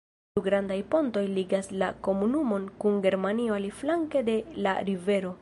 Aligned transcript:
Du 0.37 0.41
grandaj 0.45 0.77
pontoj 0.95 1.23
ligas 1.35 1.69
la 1.83 1.89
komunumon 2.07 2.67
kun 2.85 2.99
Germanio 3.05 3.59
aliflanke 3.61 4.27
de 4.33 4.41
la 4.69 4.77
rivero. 4.91 5.37